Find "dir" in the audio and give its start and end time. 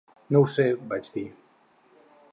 1.19-1.27